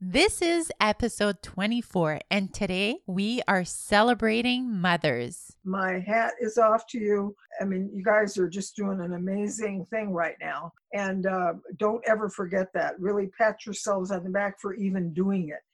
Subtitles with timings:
[0.00, 5.56] This is episode 24, and today we are celebrating mothers.
[5.64, 7.34] My hat is off to you.
[7.60, 10.72] I mean, you guys are just doing an amazing thing right now.
[10.94, 12.94] And uh, don't ever forget that.
[13.00, 15.64] Really pat yourselves on the back for even doing it.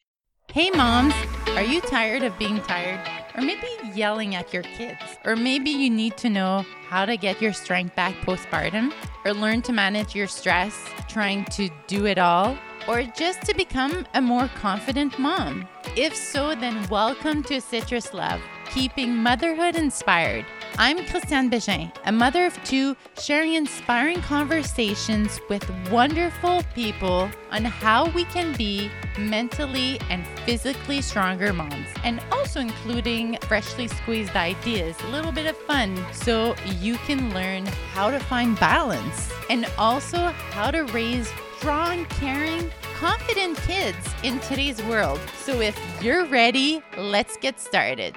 [0.50, 1.12] Hey, moms,
[1.48, 3.06] are you tired of being tired?
[3.36, 5.02] Or maybe yelling at your kids?
[5.26, 8.90] Or maybe you need to know how to get your strength back postpartum?
[9.26, 12.56] Or learn to manage your stress trying to do it all?
[12.88, 15.66] Or just to become a more confident mom?
[15.96, 20.44] If so, then welcome to Citrus Love, keeping motherhood inspired.
[20.76, 28.10] I'm Christiane Bégin, a mother of two, sharing inspiring conversations with wonderful people on how
[28.10, 35.08] we can be mentally and physically stronger moms, and also including freshly squeezed ideas, a
[35.08, 40.72] little bit of fun, so you can learn how to find balance and also how
[40.72, 45.20] to raise strong, caring, confident kids in today's world.
[45.38, 48.14] So if you're ready, let's get started.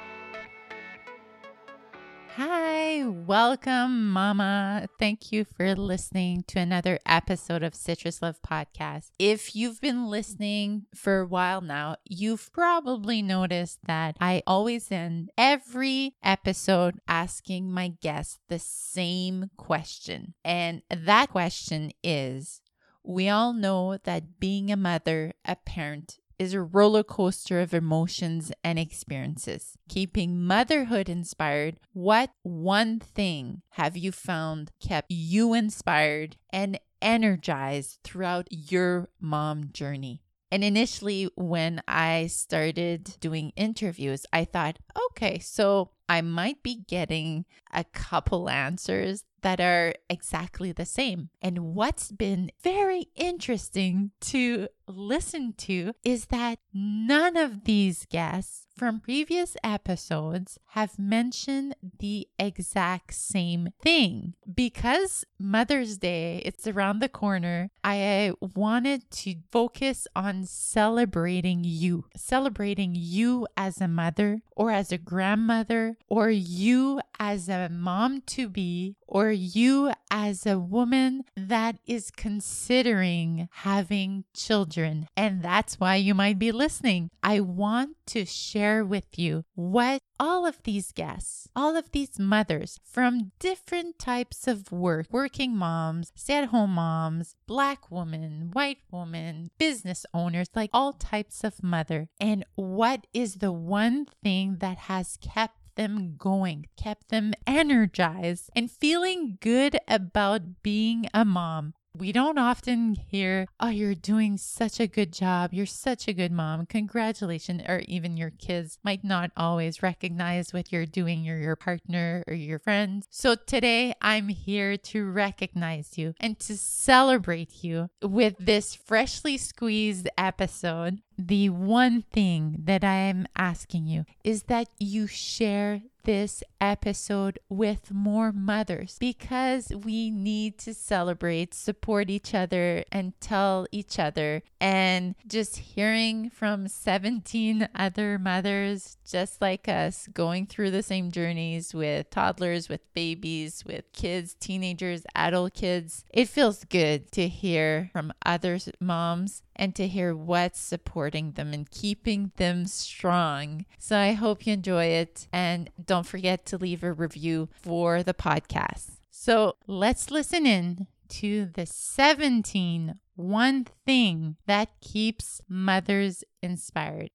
[2.35, 4.87] Hi, welcome, Mama.
[4.99, 9.09] Thank you for listening to another episode of Citrus Love Podcast.
[9.17, 15.31] If you've been listening for a while now, you've probably noticed that I always end
[15.35, 20.35] every episode asking my guests the same question.
[20.45, 22.61] And that question is
[23.08, 28.52] we all know that being a mother, a parent, is a roller coaster of emotions
[28.64, 29.77] and experiences.
[29.88, 38.47] Keeping motherhood inspired, what one thing have you found kept you inspired and energized throughout
[38.52, 40.21] your mom journey?
[40.52, 44.80] And initially, when I started doing interviews, I thought,
[45.11, 51.30] okay, so I might be getting a couple answers that are exactly the same.
[51.41, 58.99] And what's been very interesting to listen to is that none of these guests from
[58.99, 64.36] previous episodes have mentioned the exact same thing.
[64.53, 72.93] Because Mother's Day, it's around the corner, I wanted to focus on celebrating you, celebrating
[72.95, 78.95] you as a mother or as a grandmother or you as a mom to be
[79.08, 85.08] or you as a woman that is considering having children.
[85.15, 87.10] And that's why you might be listening.
[87.21, 92.80] I want to share with you what all of these guests, all of these mothers
[92.83, 99.52] from different types of work, working moms, stay at home moms, black women, white women,
[99.58, 102.10] business owners, like all types of mother.
[102.20, 108.70] And what is the one thing that has kept them going, kept them energized and
[108.70, 111.73] feeling good about being a mom.
[111.98, 115.52] We don't often hear, oh, you're doing such a good job.
[115.52, 116.67] You're such a good mom.
[116.67, 117.64] Congratulations.
[117.67, 122.36] Or even your kids might not always recognize what you're doing, or your partner or
[122.36, 123.08] your friends.
[123.10, 130.07] So today I'm here to recognize you and to celebrate you with this freshly squeezed
[130.19, 131.01] episode.
[131.18, 138.31] The one thing that I'm asking you is that you share this episode with more
[138.31, 144.42] mothers because we need to celebrate, support each other, and tell each other.
[144.62, 151.74] And just hearing from 17 other mothers just like us going through the same journeys
[151.74, 158.13] with toddlers, with babies, with kids, teenagers, adult kids, it feels good to hear from
[158.25, 163.65] other moms and to hear what's supporting them and keeping them strong.
[163.79, 165.27] So I hope you enjoy it.
[165.33, 168.97] And don't forget to leave a review for the podcast.
[169.09, 177.09] So let's listen in to the 17 one thing that keeps mothers inspired.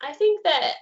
[0.00, 0.74] I think that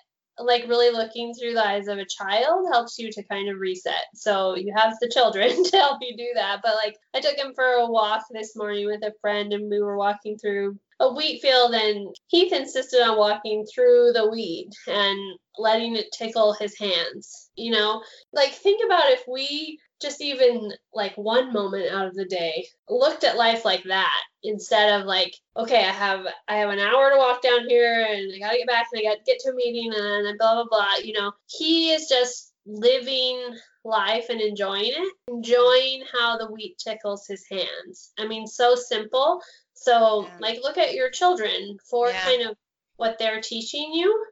[0.45, 4.07] like really looking through the eyes of a child helps you to kind of reset.
[4.15, 6.61] So you have the children to help you do that.
[6.63, 9.81] But like I took him for a walk this morning with a friend and we
[9.81, 15.19] were walking through a wheat field and Heath insisted on walking through the weed and
[15.59, 17.51] letting it tickle his hands.
[17.57, 22.25] You know, like think about if we just even like one moment out of the
[22.25, 26.79] day looked at life like that instead of like okay i have i have an
[26.79, 29.51] hour to walk down here and i gotta get back and i gotta get to
[29.51, 33.41] a meeting and then blah blah blah you know he is just living
[33.85, 39.41] life and enjoying it enjoying how the wheat tickles his hands i mean so simple
[39.75, 40.37] so yeah.
[40.41, 42.23] like look at your children for yeah.
[42.23, 42.57] kind of
[42.97, 44.25] what they're teaching you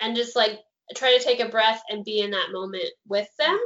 [0.00, 0.58] and just like
[0.94, 3.58] try to take a breath and be in that moment with them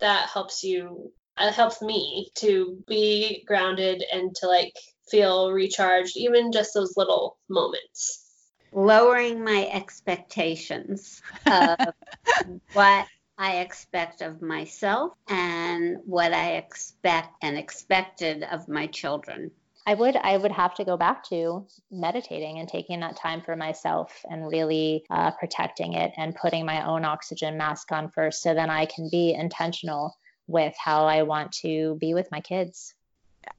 [0.00, 4.74] that helps you it helps me to be grounded and to like
[5.10, 8.24] feel recharged even just those little moments
[8.72, 11.78] lowering my expectations of
[12.72, 13.06] what
[13.38, 19.52] I expect of myself and what I expect and expected of my children.
[19.88, 23.56] I would I would have to go back to meditating and taking that time for
[23.56, 28.52] myself and really uh, protecting it and putting my own oxygen mask on first, so
[28.52, 30.14] then I can be intentional
[30.46, 32.92] with how I want to be with my kids.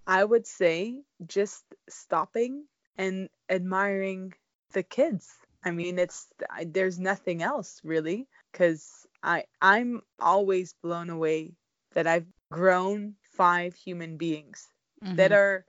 [0.06, 2.66] I would say just stopping
[2.96, 4.34] and admiring
[4.74, 5.28] the kids.
[5.64, 6.28] I mean, it's
[6.64, 8.88] there's nothing else really because
[9.24, 11.54] I I'm always blown away
[11.96, 14.68] that I've grown five human beings
[15.04, 15.16] mm-hmm.
[15.16, 15.66] that are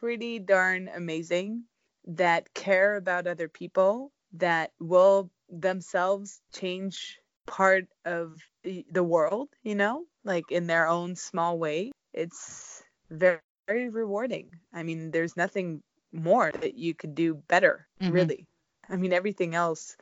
[0.00, 1.64] pretty darn amazing
[2.06, 10.04] that care about other people that will themselves change part of the world, you know,
[10.24, 11.92] like in their own small way.
[12.12, 14.50] It's very, very rewarding.
[14.72, 18.12] I mean, there's nothing more that you could do better, mm-hmm.
[18.12, 18.46] really.
[18.88, 19.96] I mean, everything else,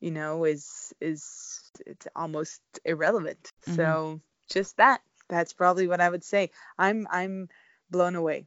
[0.00, 3.52] you know, is is it's almost irrelevant.
[3.62, 3.74] Mm-hmm.
[3.76, 5.00] So just that.
[5.28, 6.50] That's probably what I would say.
[6.78, 7.48] I'm I'm
[7.90, 8.46] blown away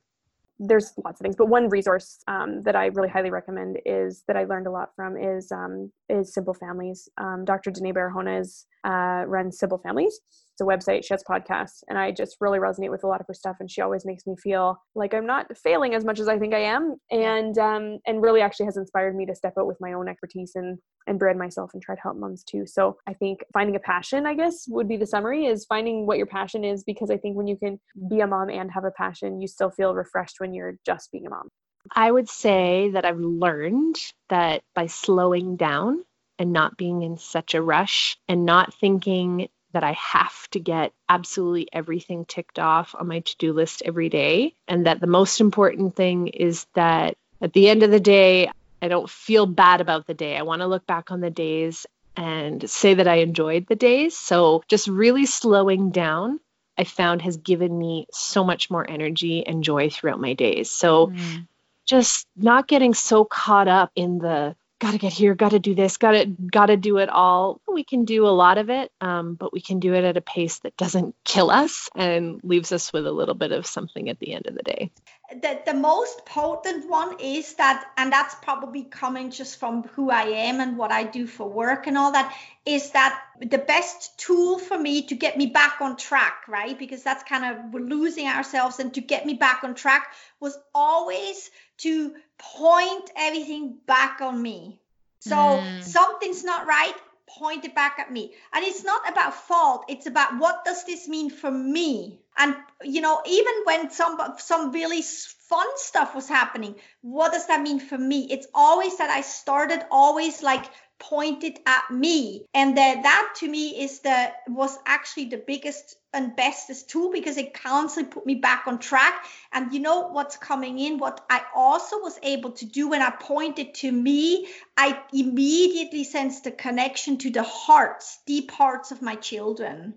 [0.62, 4.38] there's lots of things, but one resource um, that I really highly recommend is that
[4.38, 7.10] I learned a lot from is um, is Simple Families.
[7.18, 7.72] Um, Dr.
[7.72, 10.19] Denaye Barahona is, uh, runs Simple Families.
[10.62, 11.04] A website.
[11.04, 13.58] She has podcasts, and I just really resonate with a lot of her stuff.
[13.60, 16.54] And she always makes me feel like I'm not failing as much as I think
[16.54, 19.94] I am, and um, and really actually has inspired me to step out with my
[19.94, 20.78] own expertise and
[21.08, 22.66] and brand myself and try to help moms too.
[22.66, 26.18] So I think finding a passion, I guess, would be the summary is finding what
[26.18, 27.80] your passion is because I think when you can
[28.10, 31.25] be a mom and have a passion, you still feel refreshed when you're just being
[31.25, 31.50] a mom.
[31.96, 33.96] I would say that I've learned
[34.30, 36.04] that by slowing down
[36.38, 40.94] and not being in such a rush and not thinking that I have to get
[41.07, 44.53] absolutely everything ticked off on my to do list every day.
[44.68, 48.50] And that the most important thing is that at the end of the day,
[48.81, 50.38] I don't feel bad about the day.
[50.38, 51.85] I want to look back on the days
[52.15, 54.18] and say that I enjoyed the days.
[54.18, 56.39] So just really slowing down,
[56.77, 60.69] I found has given me so much more energy and joy throughout my days.
[60.69, 61.47] So mm.
[61.85, 65.75] just not getting so caught up in the got to get here, got to do
[65.75, 67.62] this, got to got to do it all.
[67.72, 70.22] We can do a lot of it, um, but we can do it at a
[70.22, 74.19] pace that doesn't kill us and leaves us with a little bit of something at
[74.19, 74.92] the end of the day
[75.39, 80.24] the, the most potent one is that and that's probably coming just from who i
[80.24, 82.36] am and what i do for work and all that
[82.66, 87.04] is that the best tool for me to get me back on track right because
[87.04, 91.50] that's kind of we're losing ourselves and to get me back on track was always
[91.77, 94.79] to point everything back on me.
[95.19, 95.83] So mm.
[95.83, 96.95] something's not right
[97.27, 98.33] point it back at me.
[98.53, 102.19] And it's not about fault it's about what does this mean for me?
[102.38, 107.61] And you know even when some some really fun stuff was happening what does that
[107.61, 108.27] mean for me?
[108.31, 110.65] It's always that i started always like
[111.01, 112.45] pointed at me.
[112.53, 117.38] And that that to me is the was actually the biggest and bestest tool because
[117.38, 119.25] it constantly put me back on track.
[119.51, 120.98] And you know what's coming in?
[120.98, 126.44] What i also was able to do when i pointed to me i immediately sensed
[126.44, 129.95] the connection to the hearts deep hearts of my children.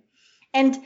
[0.52, 0.76] And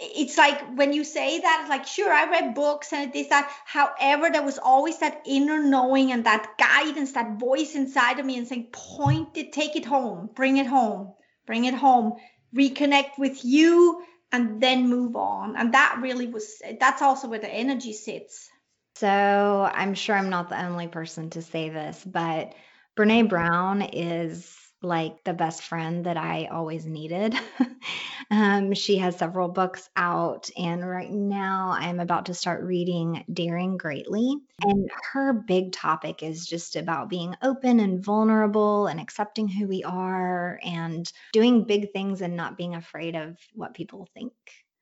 [0.00, 3.50] it's like when you say that like sure i read books and this that.
[3.64, 8.36] However there was always that inner knowing and that guidance that voice inside of me
[8.38, 11.12] and saying point it take it home bring it home
[11.46, 12.14] bring it home
[12.54, 14.02] reconnect with you
[14.34, 15.56] and then move on.
[15.56, 18.50] And that really was that's also where the energy sits.
[18.96, 22.54] So i'm sure i'm not the only person to say this but
[22.96, 27.34] brene brown is like the best friend that I always needed.
[28.30, 33.24] um, she has several books out, and right now I am about to start reading
[33.32, 34.36] Daring Greatly.
[34.62, 39.82] And her big topic is just about being open and vulnerable and accepting who we
[39.84, 44.32] are and doing big things and not being afraid of what people think.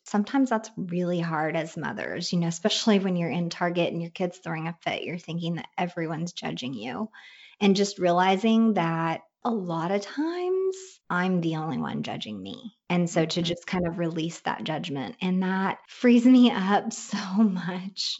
[0.04, 4.10] Sometimes that's really hard as mothers, you know, especially when you're in Target and your
[4.10, 7.08] kid's throwing a fit, you're thinking that everyone's judging you.
[7.60, 10.76] And just realizing that a lot of times
[11.10, 12.76] I'm the only one judging me.
[12.88, 13.44] And so to mm-hmm.
[13.44, 18.18] just kind of release that judgment and that frees me up so much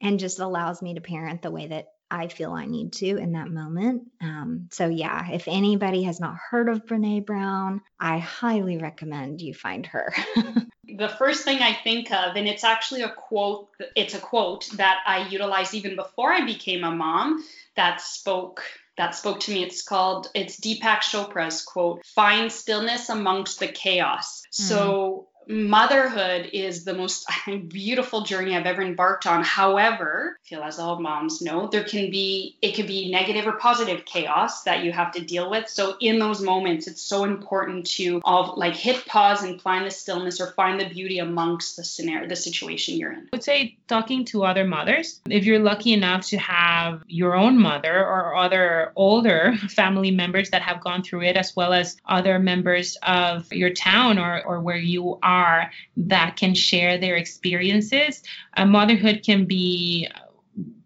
[0.00, 3.32] and just allows me to parent the way that I feel I need to in
[3.32, 4.04] that moment.
[4.20, 9.54] Um, so, yeah, if anybody has not heard of Brene Brown, I highly recommend you
[9.54, 10.14] find her.
[10.96, 14.98] the first thing I think of, and it's actually a quote, it's a quote that
[15.06, 17.42] I utilized even before I became a mom
[17.74, 18.62] that spoke
[18.96, 19.62] that spoke to me.
[19.64, 24.42] It's called, it's Deepak Chopra's quote, find stillness amongst the chaos.
[24.46, 24.54] Mm.
[24.54, 27.26] So motherhood is the most
[27.68, 29.42] beautiful journey I've ever embarked on.
[29.42, 33.52] However, I feel as all moms know, there can be it could be negative or
[33.52, 35.68] positive chaos that you have to deal with.
[35.68, 38.20] So in those moments, it's so important to
[38.56, 42.36] like hit pause and find the stillness or find the beauty amongst the scenario, the
[42.36, 43.20] situation you're in.
[43.20, 45.20] I would say talking to other mothers.
[45.28, 50.62] If you're lucky enough to have your own mother or other older family members that
[50.62, 54.76] have gone through it, as well as other members of your town or, or where
[54.76, 58.22] you are are that can share their experiences.
[58.56, 60.08] Uh, motherhood can be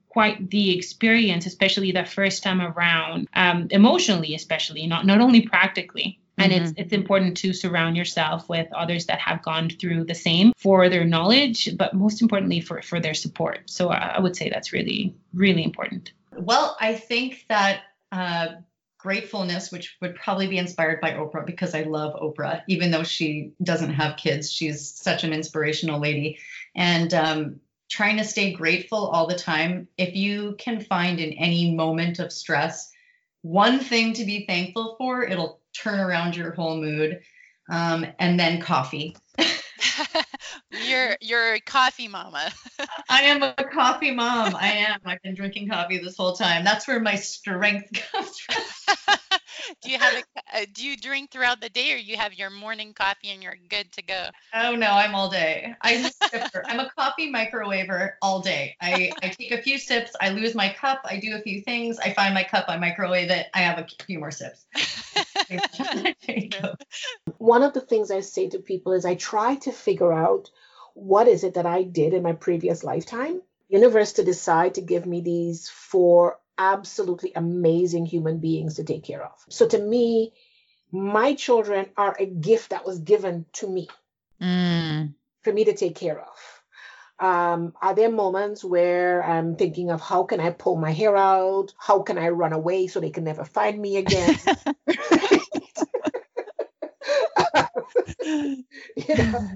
[0.08, 6.18] quite the experience, especially the first time around, um, emotionally, especially, not, not only practically.
[6.38, 6.64] And mm-hmm.
[6.64, 10.88] it's it's important to surround yourself with others that have gone through the same for
[10.88, 13.58] their knowledge, but most importantly for, for their support.
[13.66, 16.12] So uh, I would say that's really, really important.
[16.36, 17.74] Well, I think that
[18.12, 18.46] uh,
[18.98, 23.52] gratefulness, which would probably be inspired by Oprah because I love Oprah, even though she
[23.62, 24.52] doesn't have kids.
[24.52, 26.38] She's such an inspirational lady.
[26.74, 29.88] And um, trying to stay grateful all the time.
[29.96, 32.90] If you can find in any moment of stress
[33.42, 37.20] one thing to be thankful for, it'll turn around your whole mood.
[37.70, 39.16] Um, and then coffee.
[40.70, 42.50] you're you're a coffee mama.
[43.08, 44.54] I am a coffee mom.
[44.54, 45.00] I am.
[45.04, 46.64] I've been drinking coffee this whole time.
[46.64, 49.16] That's where my strength comes from.
[49.82, 50.22] do you have a
[50.54, 53.56] uh, do you drink throughout the day or you have your morning coffee and you're
[53.68, 54.26] good to go?
[54.54, 55.74] Oh no, I'm all day.
[55.82, 56.10] I'm a
[56.66, 58.76] I'm a coffee microwaver all day.
[58.80, 61.98] I, I take a few sips, I lose my cup, I do a few things,
[61.98, 64.66] I find my cup, I microwave it, I have a few more sips.
[67.38, 70.50] One of the things I say to people is I try to figure out
[70.94, 73.40] what is it that I did in my previous lifetime.
[73.68, 79.24] Universe to decide to give me these four absolutely amazing human beings to take care
[79.24, 79.32] of.
[79.48, 80.34] So to me,
[80.92, 83.88] my children are a gift that was given to me
[84.40, 85.14] mm.
[85.42, 86.62] for me to take care of.
[87.20, 91.74] Um, are there moments where I'm thinking of how can I pull my hair out?
[91.76, 94.38] How can I run away so they can never find me again?
[98.24, 99.48] you know,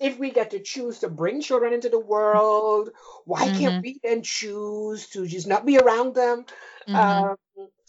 [0.00, 2.90] if we get to choose to bring children into the world,
[3.24, 3.58] why mm-hmm.
[3.58, 6.46] can't we then choose to just not be around them?
[6.88, 6.96] Mm-hmm.
[6.96, 7.36] Um,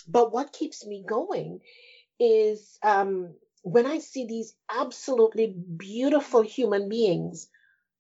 [0.08, 1.62] but what keeps me going
[2.20, 7.48] is um, when I see these absolutely beautiful human beings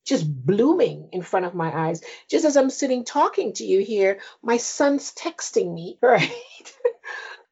[0.05, 2.01] just blooming in front of my eyes.
[2.27, 6.31] Just as I'm sitting talking to you here, my son's texting me, right?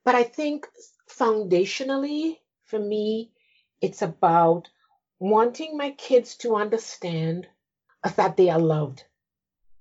[0.03, 0.67] but I think
[1.09, 3.31] foundationally, for me,
[3.81, 4.67] it's about
[5.19, 7.47] wanting my kids to understand
[8.15, 9.03] that they are loved.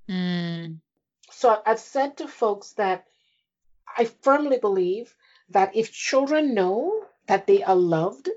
[0.08, 0.78] Mm.
[1.30, 3.06] So I've said to folks that
[3.96, 5.14] I firmly believe
[5.50, 8.28] that if children know that they are loved,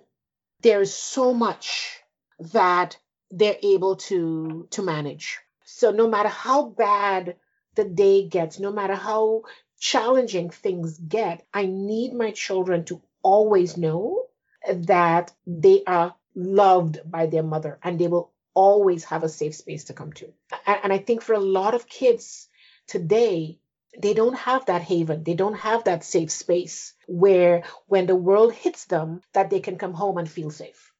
[0.62, 2.00] there is so much
[2.39, 2.98] that
[3.31, 5.39] they're able to to manage.
[5.65, 7.38] So no matter how bad
[7.75, 9.43] the day gets, no matter how
[9.79, 14.25] challenging things get, I need my children to always know
[14.67, 19.85] that they are loved by their mother and they will always have a safe space
[19.85, 20.31] to come to.
[20.65, 22.47] And, I think for a lot of kids
[22.88, 23.59] today,
[24.01, 25.23] they don't have that haven.
[25.23, 29.77] They don't have that safe space where when the world hits them, that they can
[29.77, 30.91] come home and feel safe.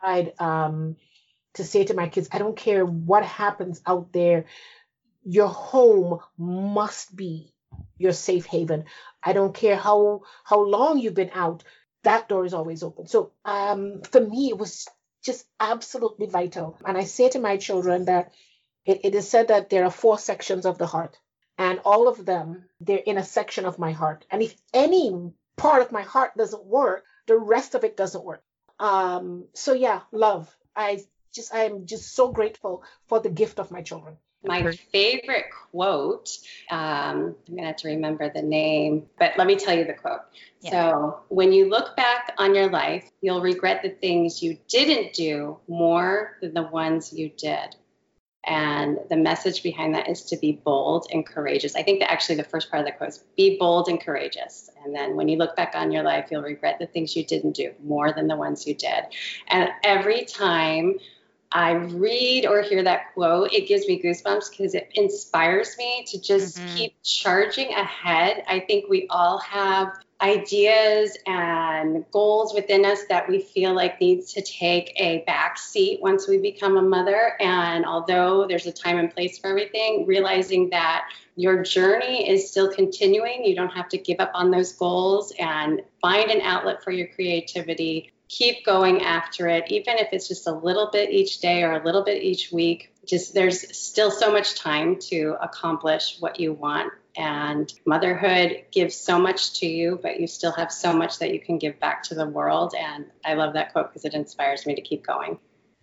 [0.00, 0.96] I'd um,
[1.54, 4.46] to say to my kids, I don't care what happens out there,
[5.24, 7.52] your home must be
[7.98, 8.84] your safe haven.
[9.22, 11.64] I don't care how how long you've been out,
[12.04, 13.06] that door is always open.
[13.06, 14.86] So um, for me, it was
[15.24, 16.78] just absolutely vital.
[16.84, 18.32] And I say to my children that
[18.84, 21.18] it, it is said that there are four sections of the heart,
[21.58, 24.24] and all of them, they're in a section of my heart.
[24.30, 28.42] And if any part of my heart doesn't work, the rest of it doesn't work.
[28.78, 30.54] Um, so yeah, love.
[30.74, 34.16] I just I am just so grateful for the gift of my children.
[34.44, 36.30] My favorite quote,
[36.70, 39.94] um, I'm going to have to remember the name, but let me tell you the
[39.94, 40.20] quote.
[40.60, 40.70] Yeah.
[40.70, 45.58] So, when you look back on your life, you'll regret the things you didn't do
[45.66, 47.74] more than the ones you did.
[48.44, 51.74] And the message behind that is to be bold and courageous.
[51.74, 54.70] I think that actually the first part of the quote is be bold and courageous.
[54.82, 57.52] And then when you look back on your life, you'll regret the things you didn't
[57.52, 59.04] do more than the ones you did.
[59.48, 60.98] And every time
[61.50, 66.20] I read or hear that quote, it gives me goosebumps because it inspires me to
[66.20, 66.76] just mm-hmm.
[66.76, 68.44] keep charging ahead.
[68.46, 74.32] I think we all have ideas and goals within us that we feel like needs
[74.32, 77.34] to take a back seat once we become a mother.
[77.40, 82.70] And although there's a time and place for everything, realizing that your journey is still
[82.70, 86.90] continuing, you don't have to give up on those goals and find an outlet for
[86.90, 91.62] your creativity keep going after it, even if it's just a little bit each day
[91.62, 92.92] or a little bit each week.
[93.06, 96.92] Just there's still so much time to accomplish what you want.
[97.16, 101.40] And motherhood gives so much to you, but you still have so much that you
[101.40, 102.74] can give back to the world.
[102.78, 105.38] And I love that quote because it inspires me to keep going.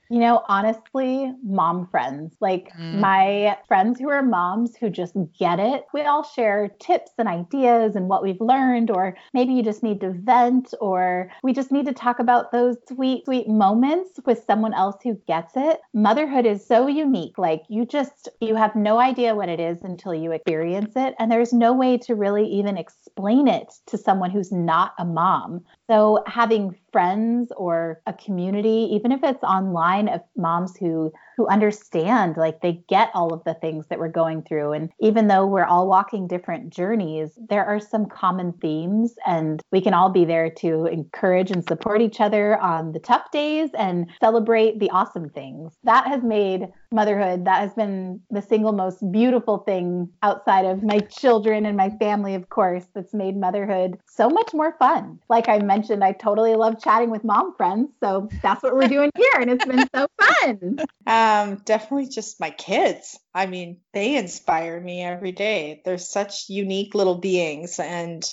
[0.10, 3.00] You know, honestly, mom friends, like Mm.
[3.00, 5.86] my friends who are moms who just get it.
[5.94, 10.02] We all share tips and ideas and what we've learned, or maybe you just need
[10.02, 14.74] to vent, or we just need to talk about those sweet, sweet moments with someone
[14.74, 15.80] else who gets it.
[15.94, 17.38] Motherhood is so unique.
[17.38, 21.16] Like you just, you have no idea what it is until you experience it.
[21.18, 25.64] And there's no way to really even explain it to someone who's not a mom.
[25.90, 32.38] So having friends or a community, even if it's online of moms who who understand,
[32.38, 34.74] like they get all of the things that we're going through.
[34.74, 39.82] And even though we're all walking different journeys, there are some common themes and we
[39.82, 44.10] can all be there to encourage and support each other on the tough days and
[44.20, 45.74] celebrate the awesome things.
[45.84, 51.00] That has made motherhood that has been the single most beautiful thing outside of my
[51.00, 55.60] children and my family of course that's made motherhood so much more fun like i
[55.60, 59.52] mentioned i totally love chatting with mom friends so that's what we're doing here and
[59.52, 60.78] it's been so fun
[61.26, 63.18] Um, definitely just my kids.
[63.34, 65.82] I mean, they inspire me every day.
[65.84, 68.24] They're such unique little beings, and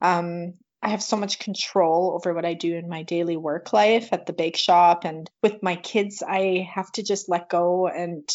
[0.00, 4.08] um, I have so much control over what I do in my daily work life
[4.12, 5.04] at the bake shop.
[5.04, 8.28] And with my kids, I have to just let go, and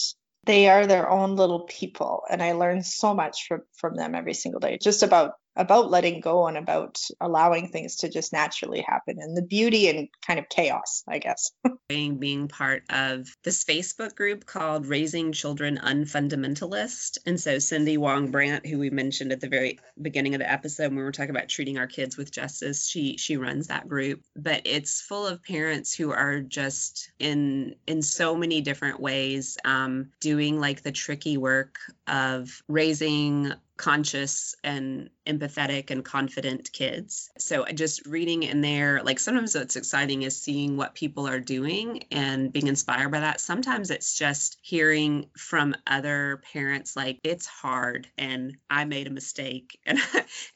[0.45, 2.23] they are their own little people.
[2.29, 6.21] And I learn so much from from them every single day, just about about letting
[6.21, 10.47] go and about allowing things to just naturally happen and the beauty and kind of
[10.49, 11.51] chaos, I guess.
[11.89, 17.17] being part of this Facebook group called Raising Children Unfundamentalist.
[17.25, 20.89] And so Cindy Wang Brandt, who we mentioned at the very beginning of the episode
[20.89, 24.21] when we were talking about treating our kids with justice, she she runs that group.
[24.35, 30.11] But it's full of parents who are just in in so many different ways, um,
[30.21, 31.75] doing like the tricky work
[32.07, 37.29] of raising conscious and empathetic and confident kids.
[37.37, 42.03] So just reading in there, like sometimes what's exciting is seeing what people are doing
[42.11, 43.39] and being inspired by that.
[43.39, 49.79] Sometimes it's just hearing from other parents like it's hard and I made a mistake
[49.85, 49.97] and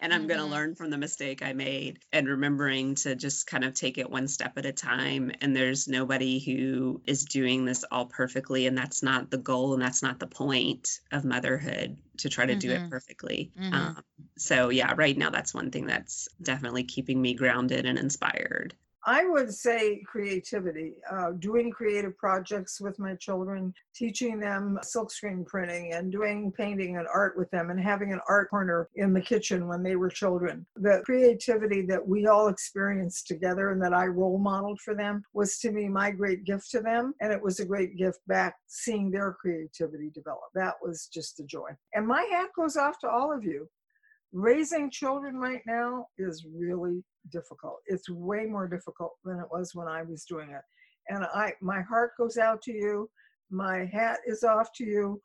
[0.02, 0.54] and I'm going to mm-hmm.
[0.54, 4.28] learn from the mistake I made and remembering to just kind of take it one
[4.28, 9.02] step at a time and there's nobody who is doing this all perfectly and that's
[9.02, 12.84] not the goal and that's not the point of motherhood to try to do it
[12.84, 12.90] Mhm.
[12.90, 13.52] perfectly.
[13.58, 13.74] Mhm.
[13.74, 14.04] Um,
[14.38, 18.76] so yeah, right now that's one thing that's definitely keeping me grounded and inspired.
[19.06, 25.94] I would say creativity, uh, doing creative projects with my children, teaching them silkscreen printing
[25.94, 29.68] and doing painting and art with them and having an art corner in the kitchen
[29.68, 30.66] when they were children.
[30.78, 35.60] The creativity that we all experienced together and that I role modeled for them was
[35.60, 37.14] to me my great gift to them.
[37.20, 40.44] And it was a great gift back seeing their creativity develop.
[40.56, 41.70] That was just a joy.
[41.94, 43.68] And my hat goes off to all of you
[44.34, 47.78] raising children right now is really difficult.
[47.86, 50.62] It's way more difficult than it was when I was doing it.
[51.10, 53.10] And I my heart goes out to you.
[53.50, 55.22] My hat is off to you.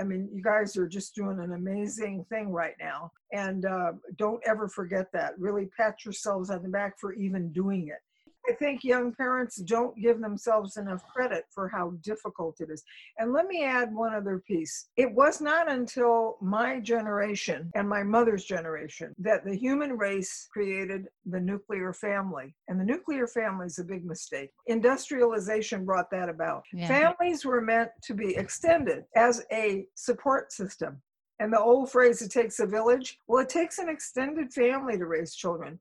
[0.00, 3.12] I mean, you guys are just doing an amazing thing right now.
[3.32, 5.38] And uh, don't ever forget that.
[5.38, 8.00] Really pat yourselves on the back for even doing it.
[8.48, 12.82] I think young parents don't give themselves enough credit for how difficult it is.
[13.18, 14.88] And let me add one other piece.
[14.96, 21.08] It was not until my generation and my mother's generation that the human race created
[21.24, 22.54] the nuclear family.
[22.68, 24.50] And the nuclear family is a big mistake.
[24.66, 26.62] Industrialization brought that about.
[26.72, 26.88] Yeah.
[26.88, 31.00] Families were meant to be extended as a support system.
[31.38, 35.04] And the old phrase, it takes a village, well, it takes an extended family to
[35.06, 35.78] raise children.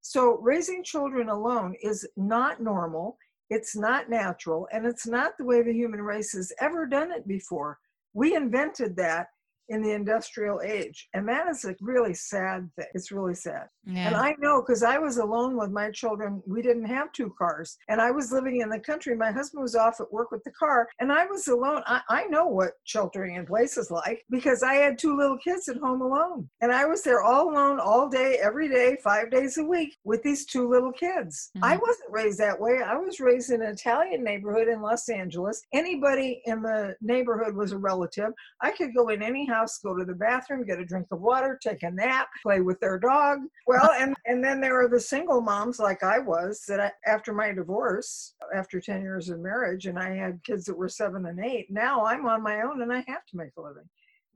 [0.00, 3.18] So raising children alone is not normal,
[3.50, 7.26] it's not natural, and it's not the way the human race has ever done it
[7.26, 7.78] before.
[8.14, 9.28] We invented that
[9.68, 12.86] in the industrial age, and that is a really sad thing.
[12.94, 13.68] It's really sad.
[13.90, 16.42] And I know because I was alone with my children.
[16.46, 17.78] We didn't have two cars.
[17.88, 19.16] And I was living in the country.
[19.16, 20.86] My husband was off at work with the car.
[21.00, 21.82] And I was alone.
[21.86, 25.68] I, I know what sheltering in place is like because I had two little kids
[25.70, 26.50] at home alone.
[26.60, 30.22] And I was there all alone, all day, every day, five days a week with
[30.22, 31.50] these two little kids.
[31.62, 31.80] I Mhm.
[31.80, 32.82] wasn't raised that way.
[32.84, 35.62] I was raised in an Italian neighborhood in Los Angeles.
[35.72, 38.32] Anybody in the neighborhood was a relative.
[38.60, 41.58] I could go in any house, go to the bathroom, get a drink of water,
[41.62, 43.40] take a nap, play with their dog.
[43.66, 47.32] Well, and and then there are the single moms like I was that I, after
[47.32, 51.40] my divorce, after 10 years of marriage, and I had kids that were seven and
[51.44, 51.70] eight.
[51.70, 53.88] Now I'm on my own and I have to make a living.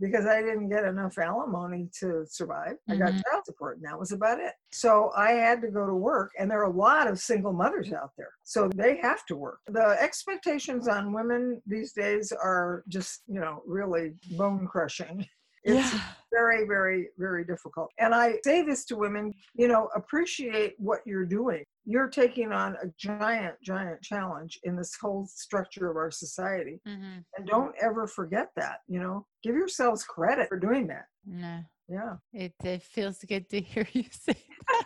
[0.03, 2.77] Because I didn't get enough alimony to survive.
[2.91, 3.23] I got Mhm.
[3.25, 4.53] child support, and that was about it.
[4.73, 7.93] So I had to go to work, and there are a lot of single mothers
[7.93, 8.33] out there.
[8.43, 9.61] So they have to work.
[9.69, 15.27] The expectations on women these days are just, you know, really bone crushing.
[15.65, 15.95] It's
[16.33, 17.91] very, very, very difficult.
[17.99, 21.63] And I say this to women, you know, appreciate what you're doing.
[21.85, 26.81] You're taking on a giant, giant challenge in this whole structure of our society.
[26.87, 27.25] Mhm.
[27.37, 31.05] And don't ever forget that, you know, give yourselves credit for doing that.
[31.27, 31.61] No.
[31.89, 32.17] Yeah.
[32.33, 34.37] It, it feels good to hear you say.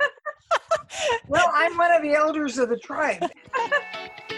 [1.29, 3.23] Well, I'm one of the elders of the tribe.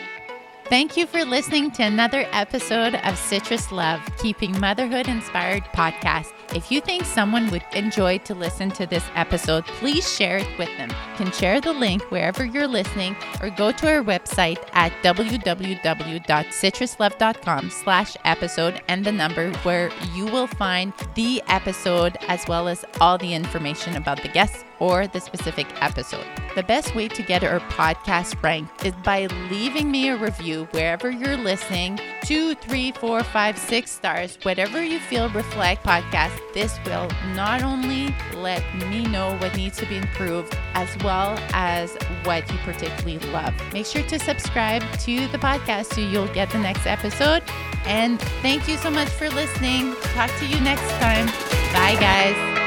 [0.69, 6.35] Thank you for listening to another episode of Citrus Love, Keeping Motherhood Inspired podcast.
[6.55, 10.69] If you think someone would enjoy to listen to this episode, please share it with
[10.77, 10.91] them.
[10.91, 17.71] You can share the link wherever you're listening or go to our website at www.citruslove.com
[17.71, 23.17] slash episode and the number where you will find the episode as well as all
[23.17, 26.27] the information about the guests or the specific episode.
[26.59, 31.09] The best way to get our podcast ranked is by leaving me a review wherever
[31.09, 36.37] you're listening two, three, four, five, six stars, whatever you feel reflect podcast.
[36.55, 41.97] This will not only let me know what needs to be improved as well as
[42.25, 43.55] what you particularly love.
[43.73, 47.45] Make sure to subscribe to the podcast so you'll get the next episode.
[47.85, 49.95] And thank you so much for listening.
[50.13, 51.27] Talk to you next time.
[51.73, 52.58] Bye, guys.